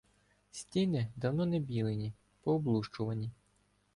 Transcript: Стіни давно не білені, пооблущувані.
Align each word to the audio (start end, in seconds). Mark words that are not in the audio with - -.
Стіни 0.51 1.11
давно 1.15 1.45
не 1.45 1.59
білені, 1.59 2.13
пооблущувані. 2.41 3.31